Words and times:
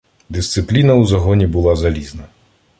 Дисципліна 0.29 0.95
у 0.95 1.05
загоні 1.05 1.47
була 1.47 1.75
залізна. 1.75 2.23